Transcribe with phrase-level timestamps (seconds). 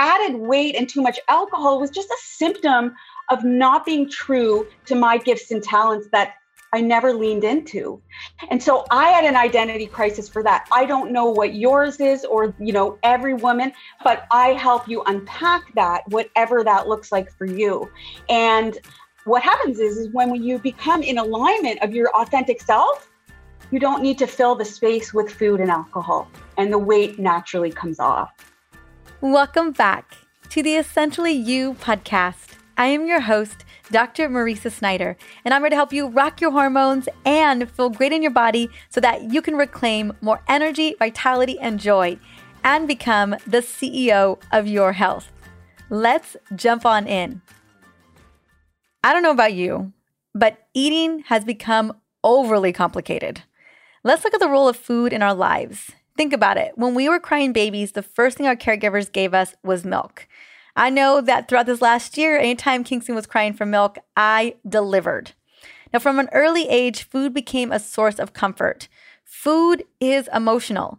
[0.00, 2.94] added weight and too much alcohol was just a symptom
[3.30, 6.34] of not being true to my gifts and talents that
[6.72, 8.00] I never leaned into.
[8.50, 10.66] And so I had an identity crisis for that.
[10.72, 13.72] I don't know what yours is or, you know, every woman,
[14.02, 17.90] but I help you unpack that, whatever that looks like for you.
[18.28, 18.78] And
[19.24, 23.10] what happens is, is when you become in alignment of your authentic self,
[23.70, 27.70] you don't need to fill the space with food and alcohol, and the weight naturally
[27.70, 28.49] comes off.
[29.22, 30.16] Welcome back
[30.48, 32.56] to the Essentially You podcast.
[32.78, 34.30] I am your host, Dr.
[34.30, 38.22] Mariza Snyder, and I'm here to help you rock your hormones and feel great in
[38.22, 42.18] your body so that you can reclaim more energy, vitality, and joy
[42.64, 45.30] and become the CEO of your health.
[45.90, 47.42] Let's jump on in.
[49.04, 49.92] I don't know about you,
[50.34, 51.92] but eating has become
[52.24, 53.42] overly complicated.
[54.02, 55.90] Let's look at the role of food in our lives.
[56.20, 56.72] Think about it.
[56.76, 60.28] When we were crying babies, the first thing our caregivers gave us was milk.
[60.76, 65.32] I know that throughout this last year, anytime Kingston was crying for milk, I delivered.
[65.94, 68.86] Now, from an early age, food became a source of comfort.
[69.24, 70.98] Food is emotional.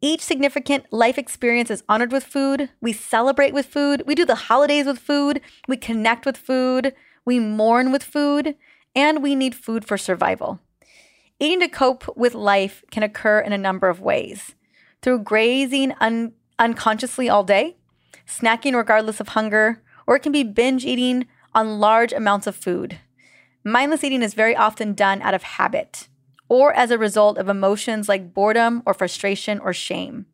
[0.00, 2.70] Each significant life experience is honored with food.
[2.80, 4.04] We celebrate with food.
[4.06, 5.42] We do the holidays with food.
[5.68, 6.94] We connect with food.
[7.26, 8.56] We mourn with food.
[8.96, 10.58] And we need food for survival.
[11.40, 14.54] Eating to cope with life can occur in a number of ways
[15.04, 17.76] through grazing un- unconsciously all day,
[18.26, 22.98] snacking regardless of hunger, or it can be binge eating on large amounts of food.
[23.62, 26.08] Mindless eating is very often done out of habit
[26.48, 30.24] or as a result of emotions like boredom or frustration or shame.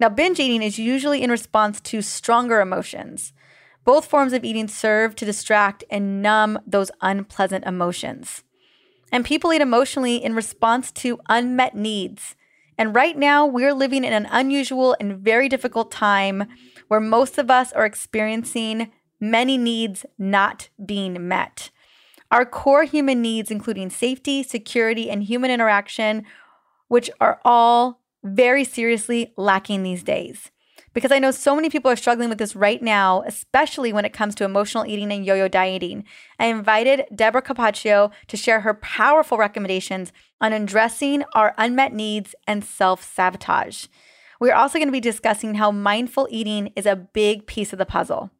[0.00, 3.34] Now, binge eating is usually in response to stronger emotions.
[3.84, 8.42] Both forms of eating serve to distract and numb those unpleasant emotions.
[9.12, 12.36] And people eat emotionally in response to unmet needs.
[12.78, 16.44] And right now, we're living in an unusual and very difficult time
[16.86, 21.70] where most of us are experiencing many needs not being met.
[22.30, 26.24] Our core human needs, including safety, security, and human interaction,
[26.86, 30.50] which are all very seriously lacking these days
[30.94, 34.12] because I know so many people are struggling with this right now, especially when it
[34.12, 36.04] comes to emotional eating and yo yo dieting.
[36.38, 42.64] I invited Deborah Capaccio to share her powerful recommendations on addressing our unmet needs and
[42.64, 43.86] self sabotage.
[44.40, 47.86] We're also going to be discussing how mindful eating is a big piece of the
[47.86, 48.30] puzzle.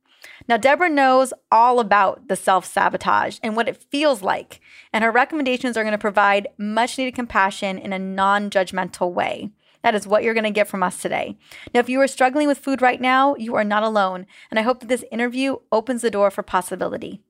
[0.48, 4.60] Now, Deborah knows all about the self sabotage and what it feels like,
[4.92, 9.50] and her recommendations are going to provide much needed compassion in a non judgmental way.
[9.82, 11.36] That is what you're going to get from us today.
[11.72, 14.26] Now, if you are struggling with food right now, you are not alone.
[14.50, 17.22] And I hope that this interview opens the door for possibility.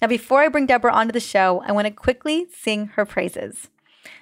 [0.00, 3.68] Now, before I bring Deborah onto the show, I want to quickly sing her praises.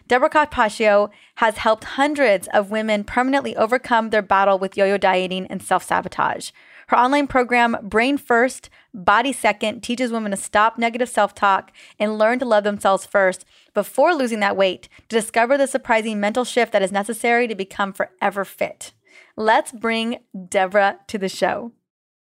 [0.06, 5.47] Deborah Capaccio has helped hundreds of women permanently overcome their battle with yo yo dieting
[5.49, 6.50] and self sabotage.
[6.89, 12.19] Her online program, Brain First, Body Second, teaches women to stop negative self talk and
[12.19, 16.73] learn to love themselves first before losing that weight to discover the surprising mental shift
[16.73, 18.93] that is necessary to become forever fit.
[19.37, 20.19] Let's bring
[20.49, 21.73] Deborah to the show.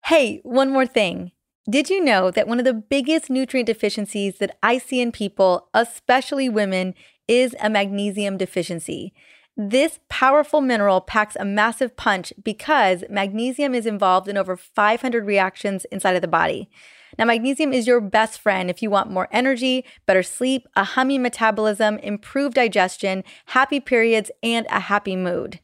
[0.05, 1.31] Hey, one more thing.
[1.67, 5.67] Did you know that one of the biggest nutrient deficiencies that I see in people,
[5.73, 6.93] especially women,
[7.27, 9.13] is a magnesium deficiency?
[9.57, 15.85] This powerful mineral packs a massive punch because magnesium is involved in over 500 reactions
[15.85, 16.69] inside of the body.
[17.17, 21.21] Now, magnesium is your best friend if you want more energy, better sleep, a humming
[21.21, 25.61] metabolism, improved digestion, happy periods, and a happy mood.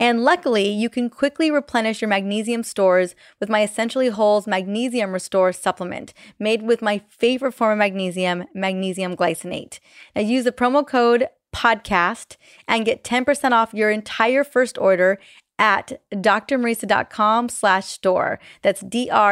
[0.00, 5.52] And luckily, you can quickly replenish your magnesium stores with my Essentially Whole's Magnesium Restore
[5.52, 9.78] supplement, made with my favorite form of magnesium, magnesium glycinate.
[10.16, 12.36] Now, use the promo code podcast
[12.68, 15.18] and get 10% off your entire first order
[15.58, 18.40] at drmariza.com slash store.
[18.62, 19.22] That's D-R-M-A-R-I-Z-A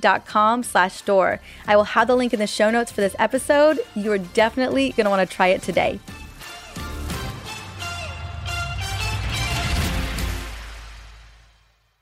[0.00, 1.40] dot com slash store.
[1.66, 3.80] I will have the link in the show notes for this episode.
[3.94, 5.98] You are definitely going to want to try it today.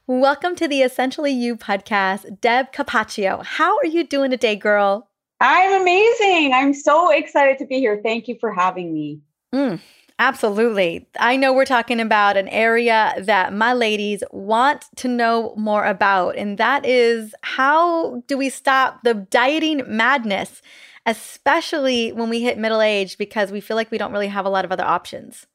[0.08, 2.40] Welcome to the Essentially You podcast.
[2.40, 3.44] Deb Capaccio.
[3.44, 5.08] How are you doing today, girl?
[5.40, 6.52] I'm amazing.
[6.54, 8.00] I'm so excited to be here.
[8.02, 9.20] Thank you for having me.
[9.54, 9.80] Mm,
[10.18, 11.06] absolutely.
[11.20, 16.36] I know we're talking about an area that my ladies want to know more about,
[16.36, 20.62] and that is how do we stop the dieting madness,
[21.04, 24.50] especially when we hit middle age, because we feel like we don't really have a
[24.50, 25.46] lot of other options.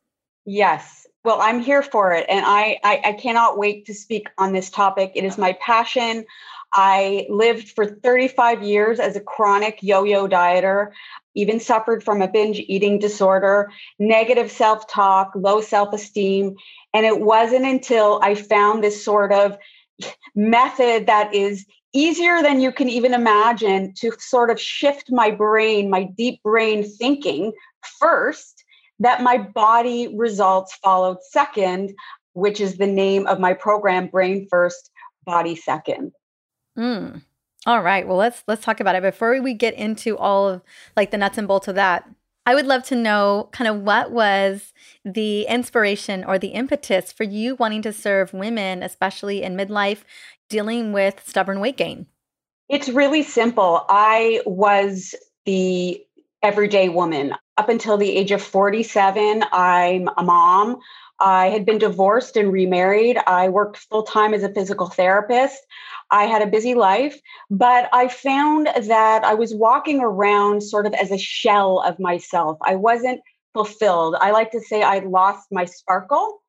[0.46, 1.08] Yes.
[1.24, 4.70] Well, I'm here for it, and I, I, I cannot wait to speak on this
[4.72, 5.12] topic.
[5.16, 6.26] It is my passion.
[6.74, 10.92] I lived for 35 years as a chronic yo yo dieter,
[11.36, 16.56] even suffered from a binge eating disorder, negative self talk, low self esteem.
[16.94, 19.58] And it wasn't until I found this sort of
[20.36, 25.90] method that is easier than you can even imagine to sort of shift my brain,
[25.90, 27.52] my deep brain thinking
[28.00, 28.64] first,
[29.00, 31.94] that my body results followed second,
[32.34, 34.90] which is the name of my program, Brain First,
[35.26, 36.14] Body Second.
[36.78, 37.24] Mm.
[37.66, 38.08] All right.
[38.08, 39.04] Well, let's let's talk about it.
[39.04, 40.62] Before we get into all of
[40.98, 42.10] like the nuts and bolts of that,
[42.46, 44.74] I would love to know kind of what was
[45.06, 50.00] the inspiration or the impetus for you wanting to serve women, especially in midlife,
[50.50, 52.08] dealing with stubborn weight gain?
[52.68, 53.86] It's really simple.
[53.90, 55.14] I was
[55.46, 56.04] the
[56.42, 57.34] everyday woman.
[57.58, 60.80] Up until the age of 47, I'm a mom.
[61.20, 63.18] I had been divorced and remarried.
[63.28, 65.60] I worked full time as a physical therapist.
[66.12, 67.20] I had a busy life,
[67.50, 72.58] but I found that I was walking around sort of as a shell of myself.
[72.62, 73.22] I wasn't
[73.54, 74.16] fulfilled.
[74.20, 76.42] I like to say I lost my sparkle.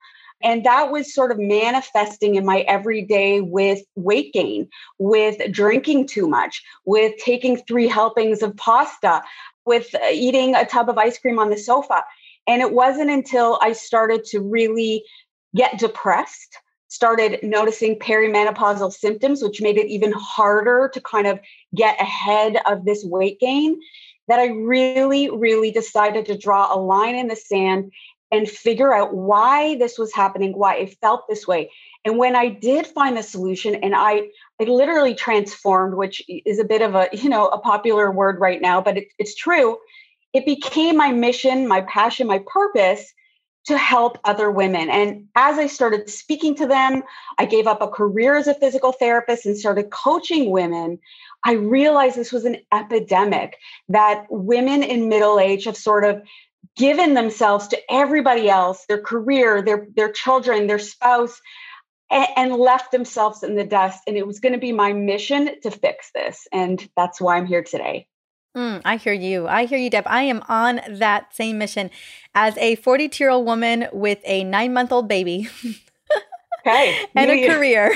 [0.42, 4.68] And that was sort of manifesting in my everyday with weight gain,
[4.98, 9.22] with drinking too much, with taking three helpings of pasta,
[9.64, 12.02] with uh, eating a tub of ice cream on the sofa.
[12.48, 15.04] And it wasn't until I started to really
[15.54, 16.56] get depressed,
[16.92, 21.40] started noticing perimenopausal symptoms, which made it even harder to kind of
[21.74, 23.80] get ahead of this weight gain,
[24.28, 27.92] that I really, really decided to draw a line in the sand
[28.30, 31.70] and figure out why this was happening, why it felt this way.
[32.04, 34.28] And when I did find the solution and I,
[34.60, 38.60] I literally transformed, which is a bit of a, you know, a popular word right
[38.60, 39.78] now, but it, it's true.
[40.34, 43.14] It became my mission, my passion, my purpose
[43.66, 44.90] to help other women.
[44.90, 47.02] And as I started speaking to them,
[47.38, 50.98] I gave up a career as a physical therapist and started coaching women.
[51.44, 53.56] I realized this was an epidemic
[53.88, 56.22] that women in middle age have sort of
[56.76, 61.40] given themselves to everybody else, their career, their their children, their spouse,
[62.10, 64.02] and, and left themselves in the dust.
[64.06, 67.46] And it was going to be my mission to fix this, and that's why I'm
[67.46, 68.06] here today.
[68.56, 69.48] Mm, I hear you.
[69.48, 70.04] I hear you, Deb.
[70.06, 71.90] I am on that same mission
[72.34, 75.48] as a 42 year old woman with a nine month old baby.
[76.64, 76.96] Okay.
[77.16, 77.92] and a career.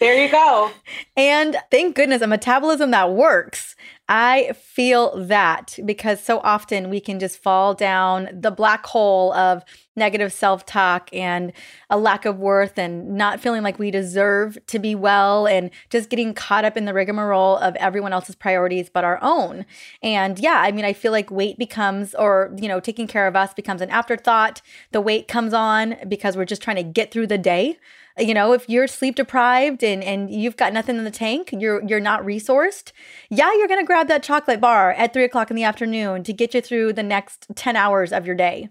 [0.00, 0.72] there you go.
[1.16, 3.76] And thank goodness a metabolism that works.
[4.08, 9.64] I feel that because so often we can just fall down the black hole of
[9.96, 11.52] negative self talk and
[11.90, 16.08] a lack of worth and not feeling like we deserve to be well and just
[16.08, 19.66] getting caught up in the rigmarole of everyone else's priorities but our own.
[20.04, 23.34] And yeah, I mean, I feel like weight becomes, or, you know, taking care of
[23.34, 24.62] us becomes an afterthought.
[24.92, 27.78] The weight comes on because we're just trying to get through the day
[28.18, 31.82] you know if you're sleep deprived and and you've got nothing in the tank you're
[31.84, 32.92] you're not resourced
[33.30, 36.54] yeah you're gonna grab that chocolate bar at three o'clock in the afternoon to get
[36.54, 38.68] you through the next 10 hours of your day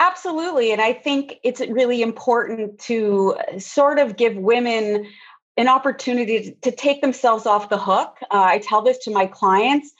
[0.00, 5.06] absolutely and i think it's really important to sort of give women
[5.56, 8.16] an opportunity to take themselves off the hook.
[8.22, 9.92] Uh, I tell this to my clients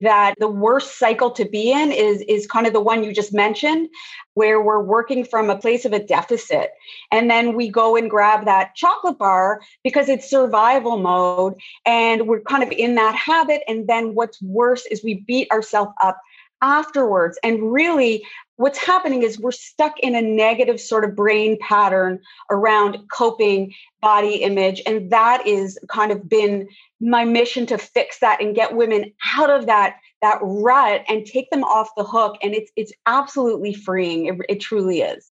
[0.00, 3.32] that the worst cycle to be in is is kind of the one you just
[3.32, 3.88] mentioned
[4.34, 6.70] where we're working from a place of a deficit.
[7.10, 11.54] And then we go and grab that chocolate bar because it's survival mode
[11.84, 13.62] and we're kind of in that habit.
[13.66, 16.20] And then what's worse is we beat ourselves up
[16.62, 17.38] afterwards.
[17.42, 18.24] And really,
[18.56, 22.20] what's happening is we're stuck in a negative sort of brain pattern
[22.50, 24.82] around coping, body image.
[24.86, 26.68] And that is kind of been
[27.00, 31.48] my mission to fix that and get women out of that that rut and take
[31.50, 35.27] them off the hook and it's it's absolutely freeing it, it truly is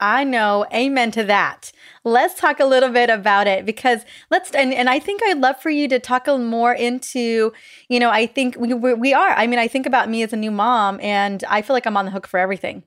[0.00, 0.64] I know.
[0.72, 1.72] Amen to that.
[2.04, 5.60] Let's talk a little bit about it because let's, and, and I think I'd love
[5.60, 7.52] for you to talk a more into,
[7.88, 9.30] you know, I think we, we are.
[9.30, 11.98] I mean, I think about me as a new mom and I feel like I'm
[11.98, 12.84] on the hook for everything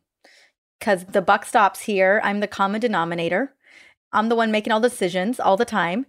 [0.79, 2.20] because the buck stops here.
[2.24, 3.53] I'm the common denominator.
[4.13, 6.05] I'm the one making all decisions all the time.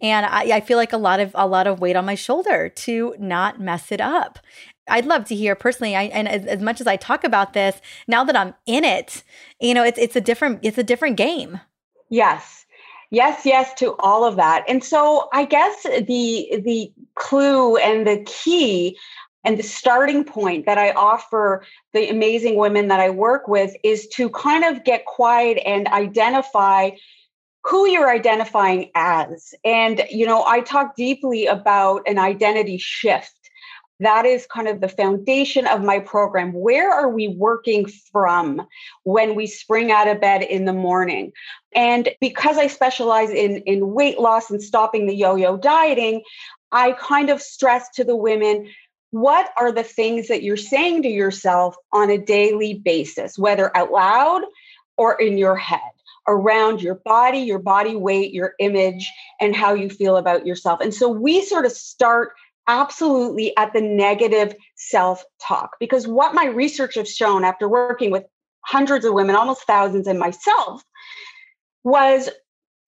[0.00, 2.68] And I, I feel like a lot of a lot of weight on my shoulder
[2.68, 4.38] to not mess it up.
[4.88, 5.96] I'd love to hear personally.
[5.96, 9.24] I, and as, as much as I talk about this, now that I'm in it,
[9.60, 11.60] you know, it's it's a different it's a different game.
[12.10, 12.64] Yes.
[13.10, 14.64] Yes, yes to all of that.
[14.68, 18.98] And so I guess the the clue and the key
[19.44, 24.08] and the starting point that I offer the amazing women that I work with is
[24.08, 26.90] to kind of get quiet and identify
[27.66, 29.54] who you're identifying as.
[29.64, 33.32] And, you know, I talk deeply about an identity shift
[34.00, 36.52] that is kind of the foundation of my program.
[36.52, 38.66] Where are we working from
[39.04, 41.32] when we spring out of bed in the morning?
[41.74, 46.22] And because I specialize in, in weight loss and stopping the yo yo dieting,
[46.72, 48.68] I kind of stress to the women
[49.12, 53.90] what are the things that you're saying to yourself on a daily basis, whether out
[53.90, 54.42] loud
[54.98, 55.80] or in your head?
[56.28, 60.80] Around your body, your body weight, your image, and how you feel about yourself.
[60.80, 62.32] And so we sort of start
[62.68, 68.24] absolutely at the negative self talk because what my research has shown after working with
[68.62, 70.82] hundreds of women, almost thousands, and myself
[71.84, 72.28] was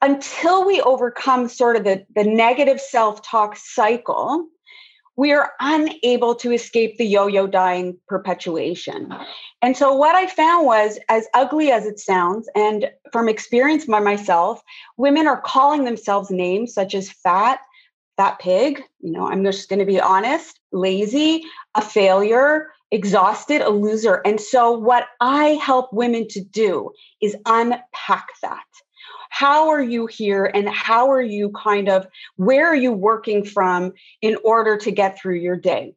[0.02, 4.46] until we overcome sort of the, the negative self talk cycle,
[5.18, 9.12] we are unable to escape the yo yo dying perpetuation.
[9.60, 13.98] And so, what I found was as ugly as it sounds, and from experience by
[13.98, 14.62] myself,
[14.96, 17.58] women are calling themselves names such as fat,
[18.16, 21.42] fat pig, you know, I'm just going to be honest, lazy,
[21.74, 24.22] a failure, exhausted, a loser.
[24.24, 28.62] And so, what I help women to do is unpack that
[29.30, 32.06] how are you here and how are you kind of
[32.36, 33.92] where are you working from
[34.22, 35.94] in order to get through your day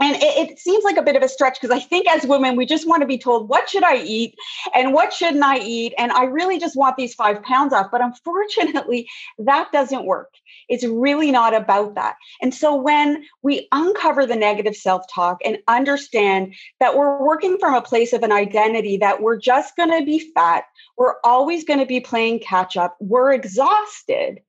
[0.00, 2.56] and it, it, seems like a bit of a stretch because I think as women,
[2.56, 4.34] we just want to be told, what should I eat
[4.74, 5.92] and what shouldn't I eat?
[5.98, 7.90] And I really just want these five pounds off.
[7.92, 9.06] But unfortunately,
[9.38, 10.30] that doesn't work.
[10.70, 12.16] It's really not about that.
[12.40, 17.74] And so when we uncover the negative self talk and understand that we're working from
[17.74, 20.64] a place of an identity that we're just going to be fat,
[20.96, 24.40] we're always going to be playing catch up, we're exhausted.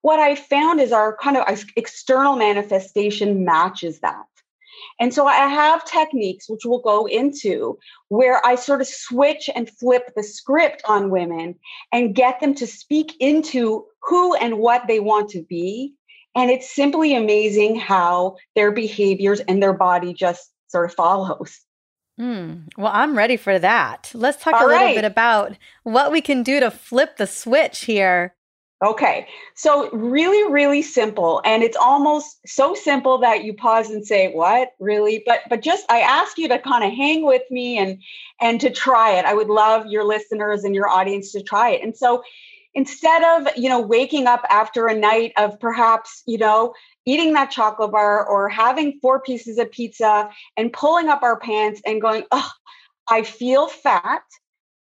[0.00, 4.24] What I found is our kind of external manifestation matches that.
[5.00, 7.78] And so I have techniques, which we'll go into,
[8.08, 11.56] where I sort of switch and flip the script on women
[11.92, 15.94] and get them to speak into who and what they want to be.
[16.36, 21.60] And it's simply amazing how their behaviors and their body just sort of follows.
[22.18, 24.10] Mm, well, I'm ready for that.
[24.14, 24.94] Let's talk All a little right.
[24.94, 28.34] bit about what we can do to flip the switch here.
[28.82, 29.26] Okay.
[29.54, 31.40] So really, really simple.
[31.44, 34.72] And it's almost so simple that you pause and say, what?
[34.78, 35.22] Really?
[35.24, 37.98] But but just I ask you to kind of hang with me and
[38.40, 39.24] and to try it.
[39.24, 41.82] I would love your listeners and your audience to try it.
[41.82, 42.22] And so
[42.74, 46.74] instead of, you know, waking up after a night of perhaps, you know,
[47.06, 51.80] eating that chocolate bar or having four pieces of pizza and pulling up our pants
[51.86, 52.50] and going, oh,
[53.08, 54.22] I feel fat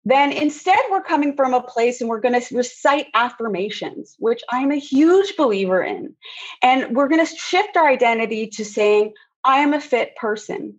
[0.09, 4.71] then instead we're coming from a place and we're going to recite affirmations, which I'm
[4.71, 6.15] a huge believer in.
[6.63, 10.75] And we're going to shift our identity to saying, I am a fit person.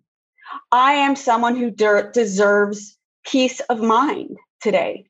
[0.73, 5.07] I am someone who de- deserves peace of mind today.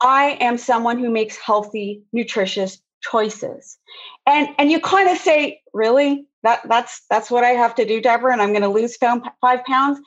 [0.00, 3.78] I am someone who makes healthy, nutritious choices.
[4.26, 6.26] And and you kind of say, really?
[6.42, 9.64] That that's that's what I have to do, Deborah, and I'm going to lose five
[9.64, 10.00] pounds.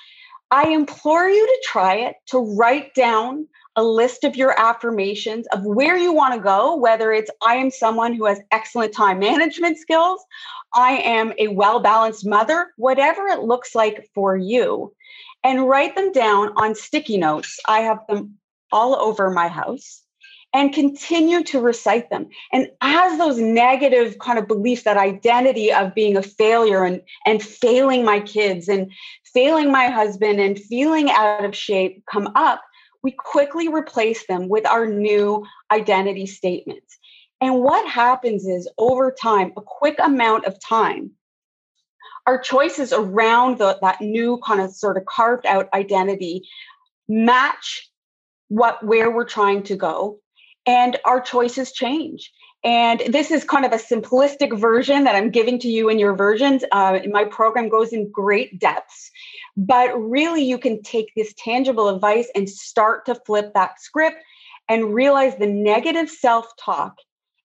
[0.54, 5.66] I implore you to try it, to write down a list of your affirmations of
[5.66, 9.80] where you want to go, whether it's I am someone who has excellent time management
[9.80, 10.24] skills,
[10.72, 14.94] I am a well balanced mother, whatever it looks like for you,
[15.44, 17.60] and write them down on sticky notes.
[17.68, 18.38] I have them
[18.72, 20.03] all over my house
[20.54, 22.28] and continue to recite them.
[22.52, 27.42] And as those negative kind of beliefs, that identity of being a failure and, and
[27.42, 28.92] failing my kids and
[29.34, 32.62] failing my husband and feeling out of shape come up,
[33.02, 36.98] we quickly replace them with our new identity statements.
[37.42, 41.12] And what happens is over time, a quick amount of time,
[42.26, 46.48] our choices around the, that new kind of sort of carved out identity
[47.10, 47.90] match
[48.48, 50.20] what where we're trying to go
[50.66, 52.32] and our choices change
[52.64, 56.16] and this is kind of a simplistic version that I'm giving to you in your
[56.16, 56.64] versions.
[56.72, 59.12] Uh, my program goes in great depths,
[59.58, 64.24] but really you can take this tangible advice and start to flip that script
[64.70, 66.96] and realize the negative self talk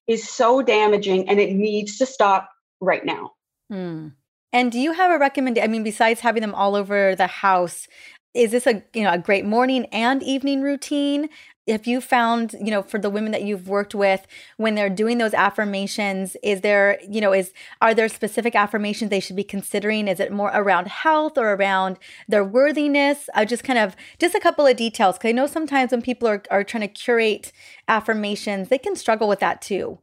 [0.07, 2.49] is so damaging and it needs to stop
[2.81, 3.33] right now.
[3.71, 4.09] Hmm.
[4.53, 5.69] And do you have a recommendation?
[5.69, 7.89] I mean, besides having them all over the house,
[8.35, 11.29] is this a you know a great morning and evening routine
[11.69, 15.19] if you found you know for the women that you've worked with when they're doing
[15.19, 20.09] those affirmations is there you know is are there specific affirmations they should be considering
[20.09, 24.41] is it more around health or around their worthiness uh, just kind of just a
[24.41, 27.53] couple of details because i know sometimes when people are, are trying to curate
[27.87, 29.99] affirmations they can struggle with that too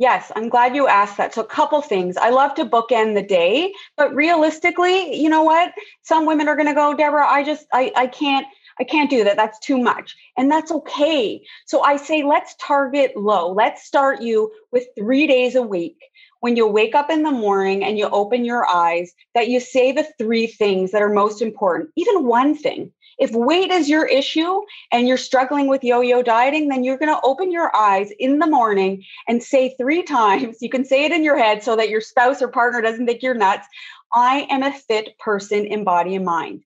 [0.00, 1.34] Yes, I'm glad you asked that.
[1.34, 2.16] So, a couple things.
[2.16, 5.72] I love to bookend the day, but realistically, you know what?
[6.02, 8.46] Some women are going to go, Deborah, I just, I, I can't,
[8.80, 9.36] I can't do that.
[9.36, 10.16] That's too much.
[10.36, 11.42] And that's okay.
[11.66, 13.52] So I say, let's target low.
[13.52, 15.96] Let's start you with three days a week.
[16.40, 19.90] When you wake up in the morning and you open your eyes, that you say
[19.90, 22.92] the three things that are most important, even one thing.
[23.18, 24.60] If weight is your issue
[24.92, 28.38] and you're struggling with yo yo dieting, then you're going to open your eyes in
[28.38, 30.58] the morning and say three times.
[30.60, 33.22] You can say it in your head so that your spouse or partner doesn't think
[33.22, 33.66] you're nuts.
[34.12, 36.62] I am a fit person in body and mind.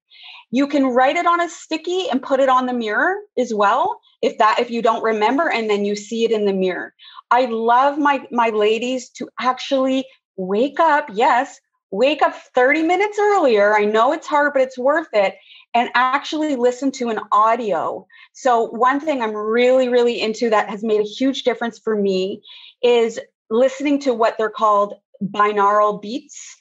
[0.52, 4.00] You can write it on a sticky and put it on the mirror as well.
[4.20, 6.94] if that if you don't remember and then you see it in the mirror.
[7.32, 10.04] I love my my ladies to actually
[10.36, 11.58] wake up yes
[11.90, 13.76] wake up 30 minutes earlier.
[13.76, 15.34] I know it's hard but it's worth it
[15.74, 18.06] and actually listen to an audio.
[18.32, 22.42] So one thing i'm really really into that has made a huge difference for me
[22.82, 23.18] is
[23.50, 26.56] listening to what they're called binaural beats.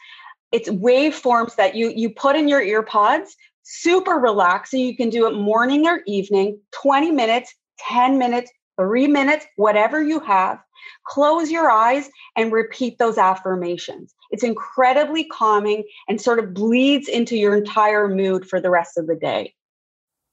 [0.51, 3.35] It's waveforms that you you put in your ear pods
[3.73, 9.45] super relaxing you can do it morning or evening 20 minutes 10 minutes 3 minutes
[9.55, 10.59] whatever you have
[11.07, 17.37] close your eyes and repeat those affirmations it's incredibly calming and sort of bleeds into
[17.37, 19.53] your entire mood for the rest of the day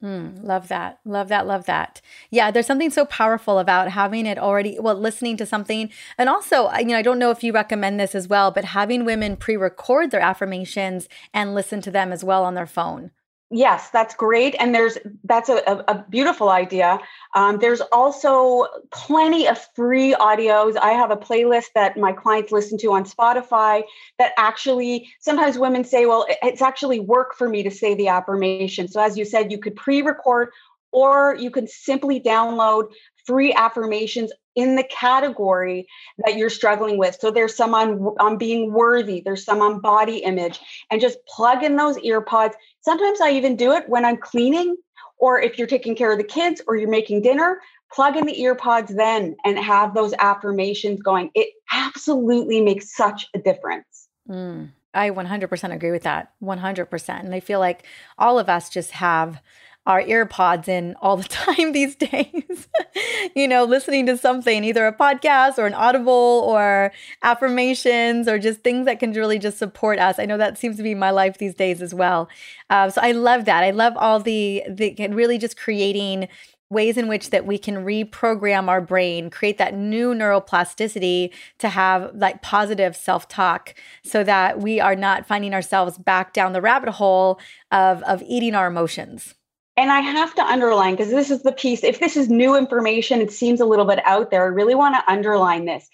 [0.03, 1.01] Mm, love that.
[1.05, 1.47] Love that.
[1.47, 2.01] Love that.
[2.31, 5.91] Yeah, there's something so powerful about having it already, well, listening to something.
[6.17, 9.05] And also, you know, I don't know if you recommend this as well, but having
[9.05, 13.11] women pre record their affirmations and listen to them as well on their phone.
[13.51, 14.55] Yes, that's great.
[14.59, 16.99] And there's that's a, a, beautiful idea.
[17.35, 20.77] Um, there's also plenty of free audios.
[20.77, 23.85] I have a playlist that my clients listen to on Spotify
[24.19, 28.87] that actually sometimes women say, well, it's actually work for me to say the affirmation.
[28.87, 30.51] So as you said, you could pre-record
[30.93, 32.91] or you can simply download
[33.25, 35.87] free affirmations in the category
[36.25, 37.17] that you're struggling with.
[37.21, 40.59] So there's some on, on being worthy, there's some on body image,
[40.91, 42.57] and just plug in those ear pods.
[42.81, 44.77] Sometimes I even do it when I'm cleaning,
[45.19, 47.61] or if you're taking care of the kids or you're making dinner,
[47.93, 51.31] plug in the ear pods then and have those affirmations going.
[51.37, 54.09] It absolutely makes such a difference.
[54.29, 56.33] Mm, I 100% agree with that.
[56.43, 57.21] 100%.
[57.21, 57.85] And I feel like
[58.19, 59.41] all of us just have
[59.89, 62.69] our earpods in all the time these days.
[63.35, 66.93] you know, listening to something, either a podcast or an audible or
[67.23, 70.19] affirmations or just things that can really just support us.
[70.19, 72.29] I know that seems to be my life these days as well.
[72.71, 73.65] Uh, so I love that.
[73.65, 76.29] I love all the the really just creating
[76.71, 82.11] ways in which that we can reprogram our brain create that new neuroplasticity to have
[82.15, 87.41] like positive self-talk so that we are not finding ourselves back down the rabbit hole
[87.73, 89.35] of of eating our emotions
[89.79, 91.85] and I have to underline because this is the piece.
[91.85, 94.43] If this is new information, it seems a little bit out there.
[94.43, 95.89] I really want to underline this.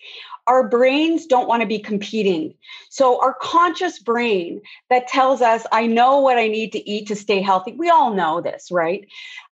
[0.47, 2.55] Our brains don't want to be competing.
[2.88, 7.16] So, our conscious brain that tells us, I know what I need to eat to
[7.16, 9.07] stay healthy, we all know this, right?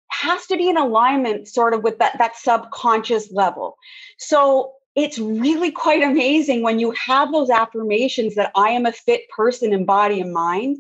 [0.09, 3.77] Has to be in alignment sort of with that, that subconscious level.
[4.17, 9.29] So, it's really quite amazing when you have those affirmations that I am a fit
[9.29, 10.79] person in body and mind,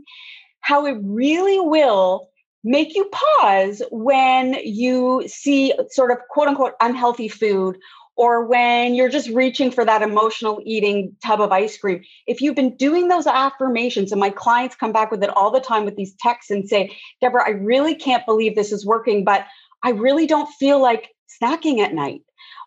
[0.60, 2.30] how it really will
[2.64, 7.76] make you pause when you see sort of quote unquote unhealthy food
[8.16, 12.02] or when you're just reaching for that emotional eating tub of ice cream.
[12.26, 15.60] If you've been doing those affirmations, and my clients come back with it all the
[15.60, 19.46] time with these texts and say, Deborah, I really can't believe this is working, but
[19.82, 21.10] I really don't feel like
[21.42, 22.22] snacking at night.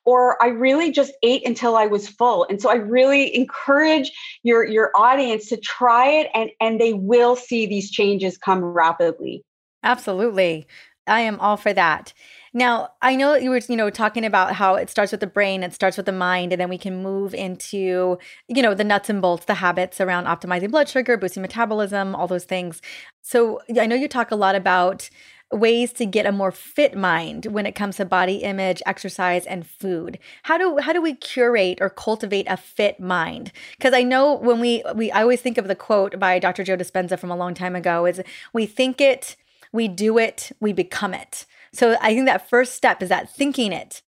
[0.06, 2.46] Or I really just ate until I was full.
[2.50, 4.12] And so I really encourage
[4.44, 9.44] your, your audience to try it and, and they will see these changes come rapidly.
[9.84, 10.68] Absolutely.
[11.08, 12.13] I am all for that.
[12.54, 15.63] Now, I know you were, you know, talking about how it starts with the brain,
[15.63, 18.18] it starts with the mind, and then we can move into,
[18.50, 22.28] you know, the nuts and bolts, the habits around optimizing blood sugar, boosting metabolism, all
[22.28, 22.82] those things.
[23.22, 25.10] So I know you talk a lot about
[25.54, 29.66] ways to get a more fit mind when it comes to body image, exercise, and
[29.66, 30.20] food.
[30.44, 33.54] How do how do we curate or cultivate a fit mind?
[33.78, 36.66] Because I know when we we I always think of the quote by Dr.
[36.66, 39.38] Joe Dispenza from a long time ago is we think it
[39.78, 41.46] we do it, we become it.
[41.72, 44.02] So I think that first step is that thinking it.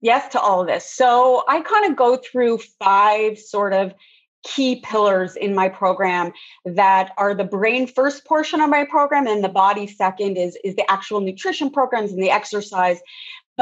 [0.00, 0.84] Yes, to all of this.
[0.84, 3.94] So I kind of go through five sort of
[4.42, 6.32] key pillars in my program
[6.64, 10.74] that are the brain first portion of my program and the body second is is
[10.74, 13.00] the actual nutrition programs and the exercise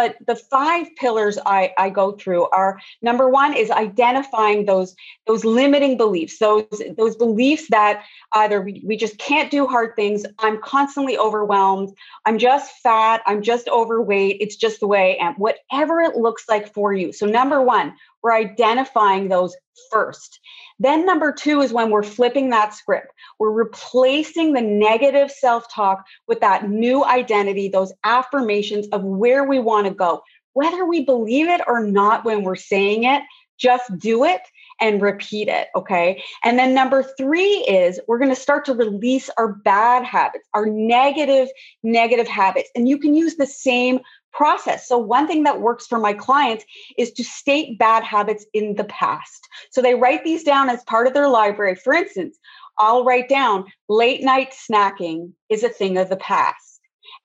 [0.01, 5.45] but the five pillars I, I go through are number one is identifying those those
[5.45, 10.59] limiting beliefs those those beliefs that either we, we just can't do hard things i'm
[10.63, 11.91] constantly overwhelmed
[12.25, 16.73] i'm just fat i'm just overweight it's just the way and whatever it looks like
[16.73, 17.13] for you.
[17.13, 19.57] So number one we're identifying those
[19.91, 20.41] first.
[20.79, 23.09] Then, number two is when we're flipping that script.
[23.39, 29.59] We're replacing the negative self talk with that new identity, those affirmations of where we
[29.59, 30.23] want to go.
[30.53, 33.23] Whether we believe it or not when we're saying it,
[33.59, 34.41] just do it
[34.81, 35.69] and repeat it.
[35.75, 36.23] Okay.
[36.43, 40.67] And then number three is we're going to start to release our bad habits, our
[40.67, 41.49] negative,
[41.83, 42.71] negative habits.
[42.75, 44.01] And you can use the same
[44.33, 44.87] process.
[44.87, 46.65] So, one thing that works for my clients
[46.97, 49.49] is to state bad habits in the past.
[49.71, 51.75] So, they write these down as part of their library.
[51.75, 52.39] For instance,
[52.79, 56.70] I'll write down late night snacking is a thing of the past.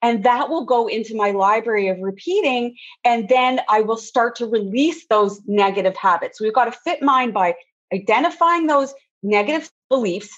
[0.01, 2.75] And that will go into my library of repeating.
[3.03, 6.39] And then I will start to release those negative habits.
[6.39, 7.55] We've got to fit mind by
[7.93, 10.29] identifying those negative beliefs,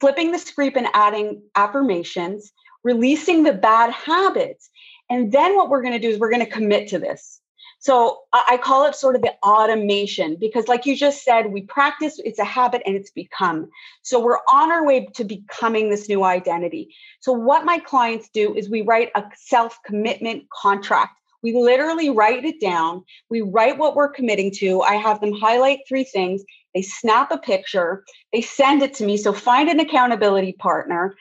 [0.00, 4.68] flipping the script and adding affirmations, releasing the bad habits.
[5.08, 7.40] And then what we're going to do is we're going to commit to this.
[7.84, 12.18] So I call it sort of the automation because, like you just said, we practice,
[12.24, 13.68] it's a habit and it's become.
[14.00, 16.94] So we're on our way to becoming this new identity.
[17.20, 21.20] So, what my clients do is we write a self commitment contract.
[21.42, 23.04] We literally write it down.
[23.28, 24.80] We write what we're committing to.
[24.80, 26.42] I have them highlight three things.
[26.74, 29.18] They snap a picture, they send it to me.
[29.18, 31.16] So, find an accountability partner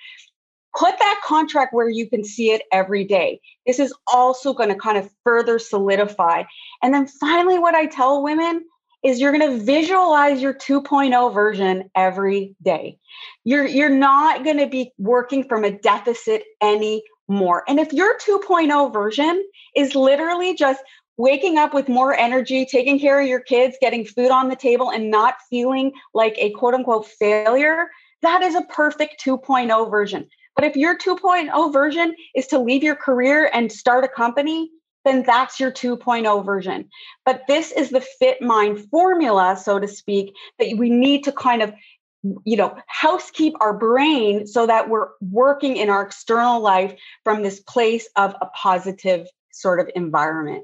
[0.76, 3.40] put that contract where you can see it every day.
[3.66, 6.44] This is also going to kind of further solidify.
[6.82, 8.66] And then finally, what I tell women
[9.04, 12.98] is you're going to visualize your 2.0 version every day.
[13.44, 17.64] You're, you're not going to be working from a deficit anymore.
[17.68, 20.82] And if your 2.0 version is literally just
[21.18, 24.90] waking up with more energy, taking care of your kids, getting food on the table,
[24.90, 27.90] and not feeling like a quote unquote failure,
[28.22, 30.28] that is a perfect 2.0 version.
[30.56, 34.70] But if your 2.0 version is to leave your career and start a company,
[35.06, 36.90] then that's your 2.0 version.
[37.26, 41.62] But this is the fit mind formula, so to speak, that we need to kind
[41.62, 41.74] of
[42.46, 47.60] you know housekeep our brain so that we're working in our external life from this
[47.60, 50.64] place of a positive sort of environment.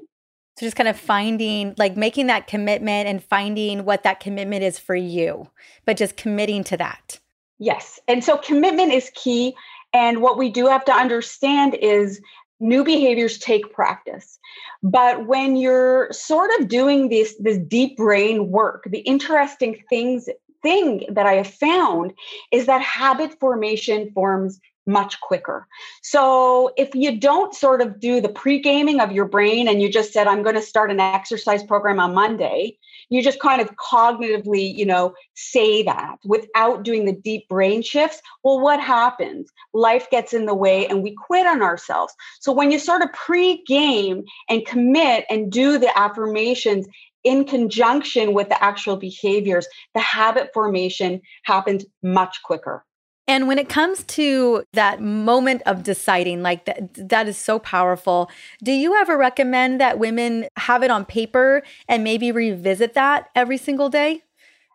[0.56, 4.78] So just kind of finding like making that commitment and finding what that commitment is
[4.78, 5.48] for you
[5.84, 7.18] but just committing to that.
[7.58, 8.00] Yes.
[8.08, 9.54] And so commitment is key
[9.92, 12.20] and what we do have to understand is
[12.60, 14.38] new behaviors take practice.
[14.82, 20.28] But when you're sort of doing this, this deep brain work, the interesting things
[20.62, 22.12] thing that I have found
[22.52, 25.66] is that habit formation forms much quicker.
[26.02, 30.12] So if you don't sort of do the pre-gaming of your brain and you just
[30.12, 34.74] said, I'm going to start an exercise program on Monday, you just kind of cognitively,
[34.74, 38.20] you know, say that without doing the deep brain shifts.
[38.44, 39.50] Well, what happens?
[39.74, 42.14] Life gets in the way and we quit on ourselves.
[42.40, 46.86] So when you sort of pre-game and commit and do the affirmations
[47.22, 52.84] in conjunction with the actual behaviors, the habit formation happens much quicker.
[53.30, 58.28] And when it comes to that moment of deciding, like that, that is so powerful.
[58.60, 63.56] Do you ever recommend that women have it on paper and maybe revisit that every
[63.56, 64.24] single day?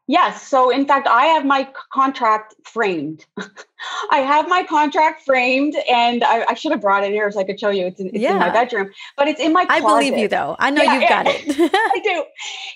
[0.07, 0.47] Yes.
[0.47, 3.25] So, in fact, I have my contract framed.
[4.11, 7.43] I have my contract framed, and I, I, should have brought it here so I
[7.43, 7.87] could show you.
[7.87, 8.33] It's, in, it's yeah.
[8.33, 9.65] in my bedroom, but it's in my.
[9.65, 9.83] Closet.
[9.83, 10.55] I believe you, though.
[10.59, 11.43] I know yeah, you've got it.
[11.73, 12.25] I do.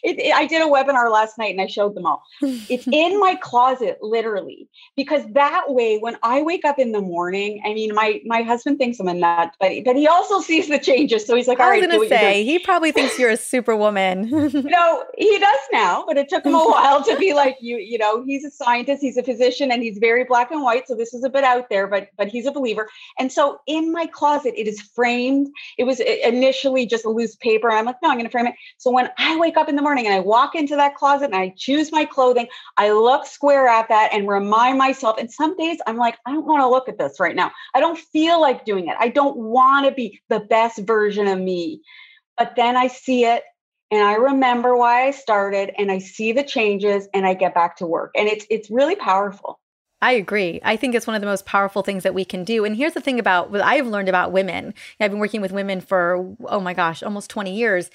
[0.03, 2.23] It, it, I did a webinar last night, and I showed them all.
[2.41, 7.61] It's in my closet, literally, because that way, when I wake up in the morning,
[7.65, 10.79] I mean, my my husband thinks I'm a nut, but but he also sees the
[10.79, 13.29] changes, so he's like, "All right." I was going to say he probably thinks you're
[13.29, 14.29] a superwoman.
[14.29, 17.77] no, he does now, but it took him a while to be like you.
[17.77, 20.87] You know, he's a scientist, he's a physician, and he's very black and white.
[20.87, 22.87] So this is a bit out there, but but he's a believer.
[23.17, 25.47] And so in my closet, it is framed.
[25.77, 27.71] It was initially just a loose paper.
[27.71, 28.55] I'm like, no, I'm going to frame it.
[28.77, 31.35] So when I wake up in the morning and I walk into that closet and
[31.35, 35.17] I choose my clothing, I look square at that and remind myself.
[35.17, 37.51] And some days I'm like, I don't want to look at this right now.
[37.73, 38.97] I don't feel like doing it.
[38.99, 41.81] I don't want to be the best version of me.
[42.37, 43.43] But then I see it
[43.91, 47.77] and I remember why I started and I see the changes and I get back
[47.77, 48.11] to work.
[48.15, 49.59] And it's it's really powerful.
[50.01, 50.61] I agree.
[50.63, 52.63] I think it's one of the most powerful things that we can do.
[52.63, 54.73] And here's the thing about what I've learned about women.
[54.99, 57.89] I've been working with women for, oh my gosh, almost 20 years.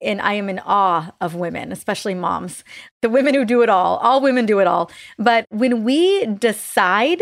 [0.00, 2.62] And I am in awe of women, especially moms,
[3.02, 3.96] the women who do it all.
[3.96, 4.90] All women do it all.
[5.18, 7.20] But when we decide,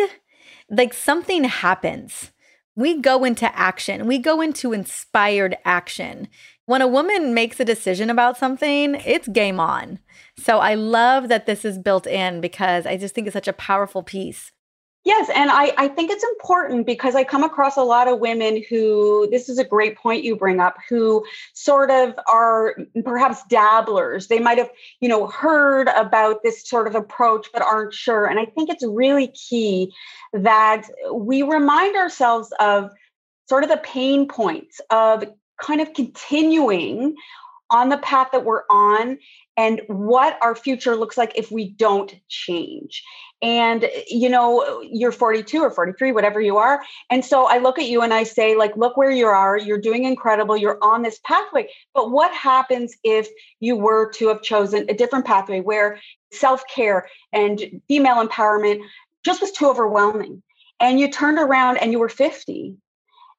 [0.68, 2.33] like something happens,
[2.75, 6.29] we go into action, we go into inspired action.
[6.66, 10.00] When a woman makes a decision about something, it's game on.
[10.37, 13.52] So I love that this is built in because I just think it's such a
[13.52, 14.52] powerful piece.
[15.05, 18.64] Yes, and I, I think it's important because I come across a lot of women
[18.68, 21.24] who, this is a great point you bring up, who
[21.55, 22.74] sort of are
[23.05, 24.26] perhaps dabblers.
[24.26, 28.26] They might have, you know, heard about this sort of approach, but aren't sure.
[28.26, 29.94] And I think it's really key
[30.33, 32.90] that we remind ourselves of
[33.48, 35.22] sort of the pain points of
[35.61, 37.16] kind of continuing
[37.71, 39.19] on the path that we're on
[39.57, 43.03] and what our future looks like if we don't change.
[43.42, 46.83] And, you know, you're 42 or 43, whatever you are.
[47.11, 49.59] And so I look at you and I say, like, look where you are.
[49.59, 50.57] You're doing incredible.
[50.57, 51.69] You're on this pathway.
[51.95, 53.29] But what happens if
[53.61, 55.99] you were to have chosen a different pathway where
[56.33, 58.81] self care and female empowerment
[59.25, 60.42] just was too overwhelming?
[60.81, 62.77] And you turned around and you were 50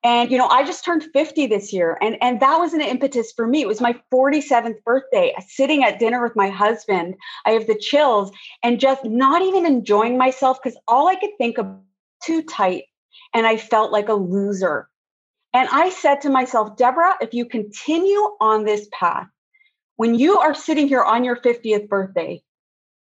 [0.03, 3.31] And you know, I just turned 50 this year and and that was an impetus
[3.35, 3.61] for me.
[3.61, 7.15] It was my 47th birthday, uh, sitting at dinner with my husband.
[7.45, 8.31] I have the chills
[8.63, 11.67] and just not even enjoying myself cuz all I could think of
[12.23, 12.85] too tight
[13.33, 14.89] and I felt like a loser.
[15.53, 19.27] And I said to myself, Deborah, if you continue on this path,
[19.95, 22.43] when you are sitting here on your 50th birthday,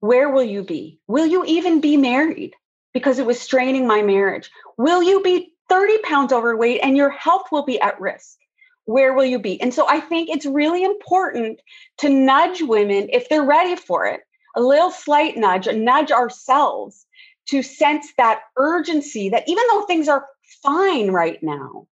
[0.00, 1.00] where will you be?
[1.08, 2.54] Will you even be married?
[2.94, 4.50] Because it was straining my marriage.
[4.76, 8.38] Will you be 30 pounds overweight and your health will be at risk?
[8.84, 9.60] Where will you be?
[9.60, 11.60] And so I think it's really important
[11.98, 14.20] to nudge women if they're ready for it,
[14.56, 17.06] a little slight nudge, a nudge ourselves
[17.48, 20.26] to sense that urgency that even though things are
[20.62, 21.86] fine right now,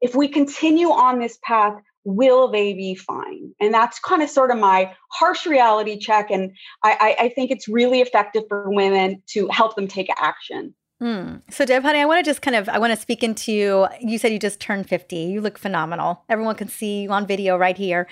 [0.00, 3.54] if we continue on this path, will they be fine?
[3.60, 6.30] And that's kind of sort of my harsh reality check.
[6.30, 10.74] And I, I, I think it's really effective for women to help them take action.
[11.00, 11.36] Hmm.
[11.50, 13.88] So, Deb, honey, I want to just kind of, I want to speak into, you
[14.00, 15.16] You said you just turned 50.
[15.16, 16.22] You look phenomenal.
[16.28, 18.06] Everyone can see you on video right here.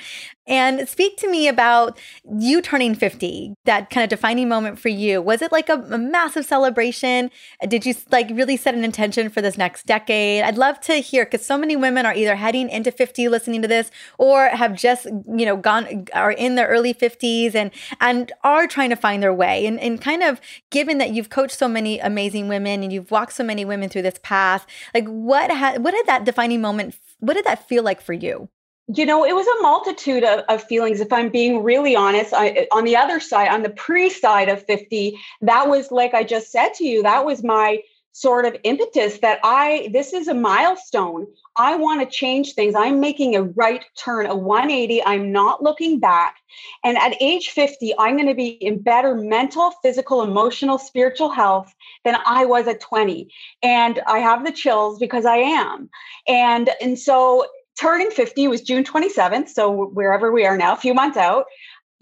[0.49, 5.23] And speak to me about you turning 50, that kind of defining moment for you.
[5.23, 7.31] Was it like a, a, massive celebration?
[7.69, 10.43] Did you like really set an intention for this next decade?
[10.43, 13.69] I'd love to hear because so many women are either heading into 50 listening to
[13.69, 18.67] this or have just, you know, gone, are in their early 50s and, and are
[18.67, 19.65] trying to find their way.
[19.65, 20.41] And, and kind of
[20.71, 24.03] given that you've coached so many amazing women and you've walked so many women through
[24.03, 28.01] this path, like what had, what did that defining moment, what did that feel like
[28.01, 28.49] for you?
[28.89, 32.67] you know it was a multitude of, of feelings if i'm being really honest I,
[32.73, 36.51] on the other side on the pre side of 50 that was like i just
[36.51, 37.79] said to you that was my
[38.13, 41.27] sort of impetus that i this is a milestone.
[41.57, 42.75] I want to change things.
[42.75, 46.37] I'm making a right turn a 180 i'm not looking back.
[46.85, 51.75] And at age 50 i'm going to be in better mental physical emotional spiritual health
[52.05, 55.89] than i was at 20 and i have the chills because i am.
[56.29, 57.47] And and so
[57.81, 59.49] turning 50 was June 27th.
[59.49, 61.47] So wherever we are now, a few months out.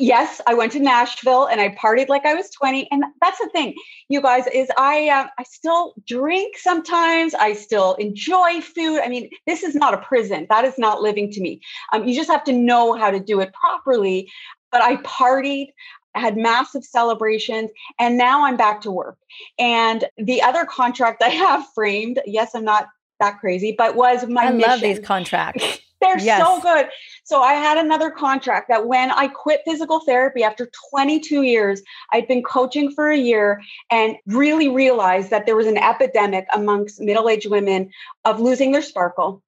[0.03, 2.89] Yes, I went to Nashville and I partied like I was 20.
[2.91, 3.75] And that's the thing,
[4.09, 7.35] you guys, is I uh, I still drink sometimes.
[7.35, 9.01] I still enjoy food.
[9.01, 10.47] I mean, this is not a prison.
[10.49, 11.61] That is not living to me.
[11.93, 14.31] Um, you just have to know how to do it properly.
[14.73, 15.67] But I partied.
[16.15, 19.19] I had massive celebrations and now I'm back to work.
[19.59, 22.89] And the other contract I have framed, yes, I'm not
[23.21, 24.71] that crazy, but was my I mission.
[24.71, 25.79] love these contracts.
[26.01, 26.47] They're yes.
[26.47, 26.89] so good.
[27.25, 31.83] So I had another contract that when I quit physical therapy after 22 years,
[32.13, 33.61] I'd been coaching for a year
[33.91, 37.91] and really realized that there was an epidemic amongst middle-aged women
[38.25, 39.43] of losing their sparkle.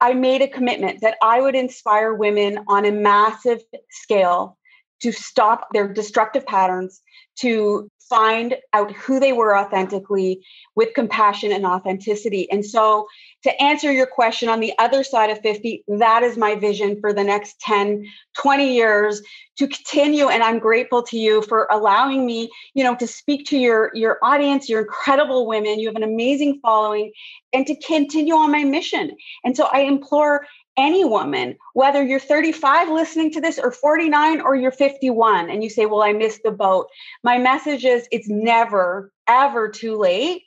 [0.00, 4.58] I made a commitment that I would inspire women on a massive scale
[5.00, 7.00] to stop their destructive patterns,
[7.36, 10.44] to find out who they were authentically
[10.76, 12.46] with compassion and authenticity.
[12.50, 13.08] And so,
[13.44, 17.14] to answer your question on the other side of 50, that is my vision for
[17.14, 18.04] the next 10,
[18.36, 19.22] 20 years
[19.56, 20.28] to continue.
[20.28, 24.18] And I'm grateful to you for allowing me, you know, to speak to your, your
[24.22, 25.80] audience, your incredible women.
[25.80, 27.12] You have an amazing following
[27.54, 29.16] and to continue on my mission.
[29.42, 34.54] And so I implore any woman, whether you're 35 listening to this or 49 or
[34.54, 36.88] you're 51 and you say, Well, I missed the boat.
[37.22, 40.42] My message is it's never, ever too late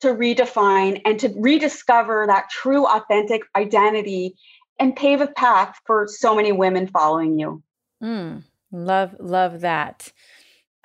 [0.00, 4.34] to redefine and to rediscover that true, authentic identity
[4.78, 7.62] and pave a path for so many women following you.
[8.02, 10.12] Mm, love, love that.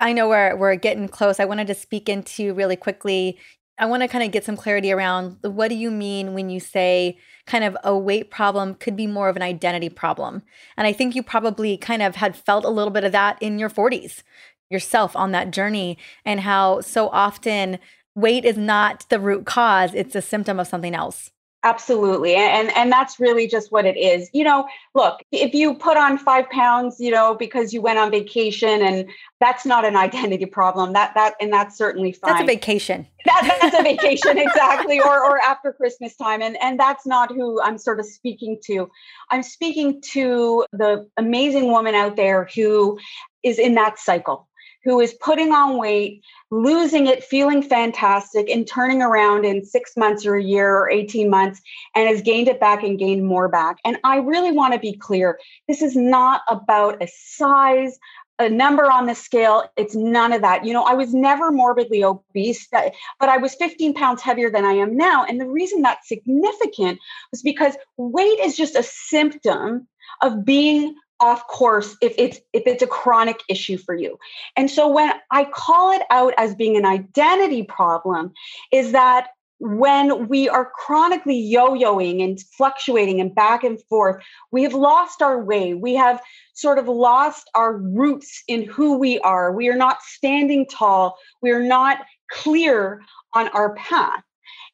[0.00, 1.38] I know we're we're getting close.
[1.38, 3.38] I wanted to speak into really quickly
[3.80, 6.60] I want to kind of get some clarity around what do you mean when you
[6.60, 7.16] say
[7.46, 10.42] kind of a weight problem could be more of an identity problem.
[10.76, 13.58] And I think you probably kind of had felt a little bit of that in
[13.58, 14.22] your 40s
[14.68, 17.78] yourself on that journey and how so often
[18.14, 21.30] weight is not the root cause, it's a symptom of something else.
[21.62, 22.36] Absolutely.
[22.36, 24.30] And and that's really just what it is.
[24.32, 28.10] You know, look, if you put on five pounds, you know, because you went on
[28.10, 30.94] vacation and that's not an identity problem.
[30.94, 32.32] That that and that's certainly fine.
[32.32, 33.06] That's a vacation.
[33.26, 35.00] That, that's a vacation, exactly.
[35.00, 36.40] Or or after Christmas time.
[36.40, 38.90] And and that's not who I'm sort of speaking to.
[39.30, 42.98] I'm speaking to the amazing woman out there who
[43.42, 44.48] is in that cycle
[44.84, 50.24] who is putting on weight, losing it, feeling fantastic, and turning around in six months
[50.24, 51.60] or a year or 18 months
[51.94, 53.76] and has gained it back and gained more back.
[53.84, 55.38] And I really want to be clear
[55.68, 57.98] this is not about a size,
[58.38, 59.70] a number on the scale.
[59.76, 60.64] It's none of that.
[60.64, 64.72] You know, I was never morbidly obese, but I was 15 pounds heavier than I
[64.72, 65.24] am now.
[65.24, 66.98] And the reason that's significant
[67.30, 69.86] was because weight is just a symptom
[70.22, 74.18] of being off course if it's if it's a chronic issue for you
[74.56, 78.32] and so when i call it out as being an identity problem
[78.72, 79.28] is that
[79.60, 85.20] when we are chronically yo yoing and fluctuating and back and forth, we have lost
[85.20, 85.74] our way.
[85.74, 86.20] We have
[86.54, 89.52] sort of lost our roots in who we are.
[89.52, 91.18] We are not standing tall.
[91.42, 91.98] We are not
[92.30, 93.02] clear
[93.34, 94.22] on our path.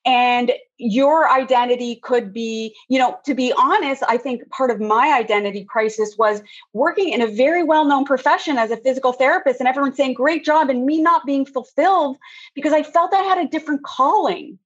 [0.06, 5.12] And your identity could be, you know, to be honest, I think part of my
[5.18, 6.42] identity crisis was
[6.72, 10.44] working in a very well known profession as a physical therapist and everyone saying, great
[10.44, 12.18] job, and me not being fulfilled
[12.54, 14.58] because I felt I had a different calling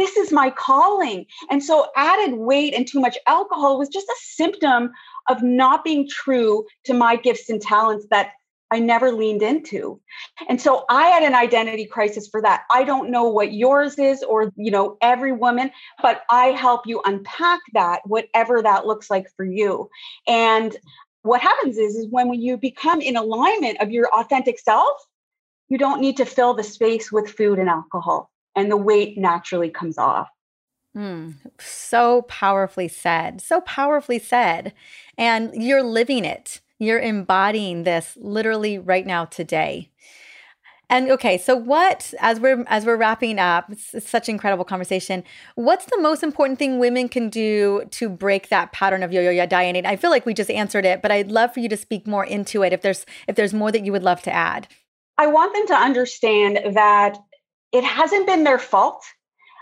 [0.00, 1.26] this is my calling.
[1.50, 4.90] And so added weight and too much alcohol was just a symptom
[5.28, 8.30] of not being true to my gifts and talents that
[8.70, 10.00] I never leaned into.
[10.48, 12.62] And so I had an identity crisis for that.
[12.70, 15.70] I don't know what yours is or, you know, every woman,
[16.02, 19.90] but I help you unpack that, whatever that looks like for you.
[20.26, 20.76] And
[21.22, 24.96] what happens is, is when you become in alignment of your authentic self,
[25.68, 29.70] you don't need to fill the space with food and alcohol and the weight naturally
[29.70, 30.28] comes off.
[30.96, 33.40] Mm, so powerfully said.
[33.40, 34.74] So powerfully said.
[35.16, 36.60] And you're living it.
[36.80, 39.90] You're embodying this literally right now today.
[40.88, 45.22] And okay, so what as we're as we're wrapping up, it's, it's such incredible conversation.
[45.54, 49.86] What's the most important thing women can do to break that pattern of yo-yo dieting?
[49.86, 52.24] I feel like we just answered it, but I'd love for you to speak more
[52.24, 54.66] into it if there's if there's more that you would love to add.
[55.16, 57.18] I want them to understand that
[57.72, 59.04] it hasn't been their fault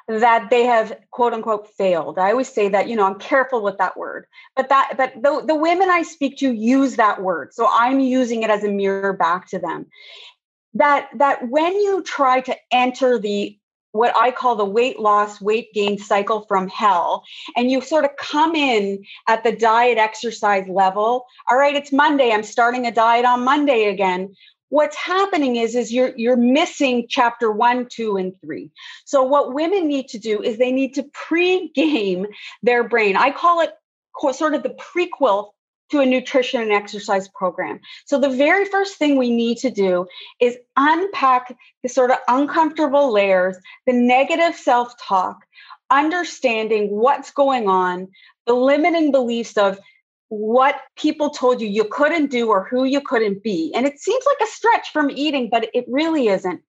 [0.09, 2.19] that they have quote unquote failed.
[2.19, 4.27] I always say that, you know, I'm careful with that word.
[4.57, 7.53] But that but the, the women I speak to use that word.
[7.53, 9.87] So I'm using it as a mirror back to them.
[10.75, 13.59] That that when you try to enter the
[13.93, 17.25] what I call the weight loss, weight gain cycle from hell.
[17.57, 21.27] And you sort of come in at the diet exercise level.
[21.51, 22.31] All right, it's Monday.
[22.31, 24.35] I'm starting a diet on Monday again
[24.71, 28.71] what's happening is is you're you're missing chapter 1 2 and 3
[29.05, 32.27] so what women need to do is they need to pre-game
[32.63, 33.17] their brain.
[33.17, 33.73] I call it
[34.33, 35.51] sort of the prequel
[35.91, 37.81] to a nutrition and exercise program.
[38.05, 40.07] So the very first thing we need to do
[40.41, 45.39] is unpack the sort of uncomfortable layers the negative self-talk
[45.91, 48.09] understanding what's going on
[48.47, 49.79] the limiting beliefs of
[50.29, 53.73] what people told you you couldn't do or who you couldn't be.
[53.75, 56.61] And it seems like a stretch from eating, but it really isn't.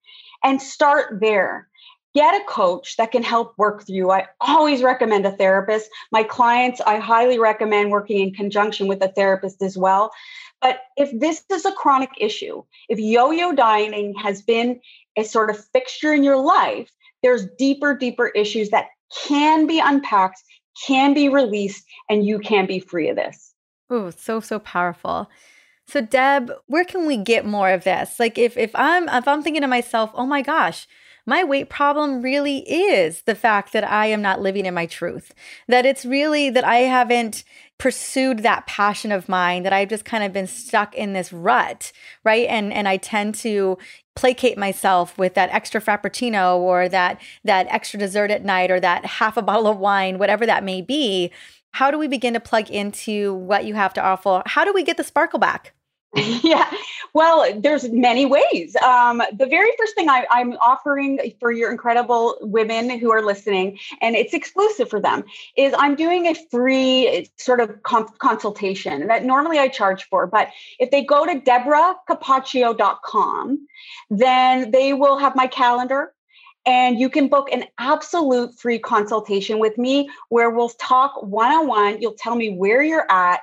[0.44, 1.68] And start there.
[2.16, 4.10] Get a coach that can help work through.
[4.10, 5.90] I always recommend a therapist.
[6.12, 10.12] My clients, I highly recommend working in conjunction with a therapist as well.
[10.62, 14.80] But if this is a chronic issue, if yo yo dieting has been
[15.18, 16.90] a sort of fixture in your life,
[17.22, 18.88] there's deeper, deeper issues that
[19.28, 20.42] can be unpacked,
[20.88, 23.49] can be released, and you can be free of this.
[23.90, 25.30] Oh, so so powerful.
[25.88, 28.20] So Deb, where can we get more of this?
[28.20, 30.88] Like if if I'm if I'm thinking to myself, "Oh my gosh,
[31.26, 35.34] my weight problem really is the fact that I am not living in my truth.
[35.68, 37.44] That it's really that I haven't
[37.80, 41.92] pursued that passion of mine that I've just kind of been stuck in this rut,
[42.24, 42.48] right?
[42.50, 43.78] And and I tend to
[44.16, 49.06] placate myself with that extra frappuccino or that that extra dessert at night or that
[49.06, 51.32] half a bottle of wine, whatever that may be
[51.72, 54.42] how do we begin to plug into what you have to offer?
[54.46, 55.74] How do we get the sparkle back?
[56.16, 56.68] yeah,
[57.14, 58.76] well, there's many ways.
[58.78, 63.78] Um, the very first thing I, am offering for your incredible women who are listening,
[64.02, 65.24] and it's exclusive for them,
[65.56, 70.26] is I'm doing a free sort of consultation that normally I charge for.
[70.26, 73.68] But if they go to deborahcapaccio.com,
[74.10, 76.16] then they will have my calendar
[76.70, 81.68] and you can book an absolute free consultation with me where we'll talk one on
[81.68, 82.00] one.
[82.00, 83.40] You'll tell me where you're at.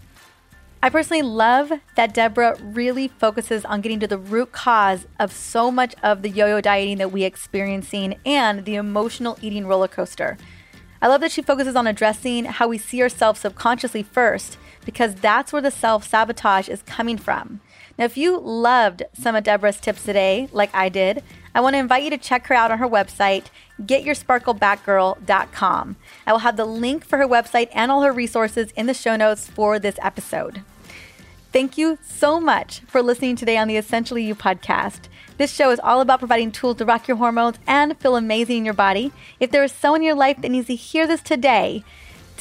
[0.83, 5.71] I personally love that Deborah really focuses on getting to the root cause of so
[5.71, 10.37] much of the yo yo dieting that we experiencing and the emotional eating roller coaster.
[11.01, 15.51] I love that she focuses on addressing how we see ourselves subconsciously first, because that's
[15.53, 17.61] where the self sabotage is coming from.
[17.97, 21.23] Now, if you loved some of Deborah's tips today, like I did,
[21.53, 23.45] I want to invite you to check her out on her website,
[23.81, 25.95] getyoursparklebackgirl.com.
[26.25, 29.15] I will have the link for her website and all her resources in the show
[29.15, 30.63] notes for this episode.
[31.51, 35.09] Thank you so much for listening today on the Essentially You podcast.
[35.37, 38.65] This show is all about providing tools to rock your hormones and feel amazing in
[38.65, 39.11] your body.
[39.37, 41.83] If there is someone in your life that needs to hear this today,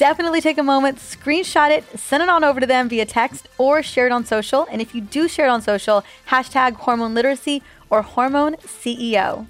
[0.01, 3.83] definitely take a moment, screenshot it, send it on over to them via text or
[3.83, 4.65] share it on social.
[4.71, 9.45] And if you do share it on social, hashtag hormone literacy or hormone CEO.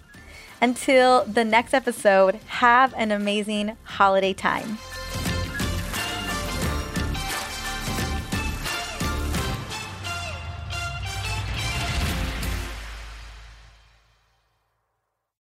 [0.61, 4.77] Until the next episode, have an amazing holiday time.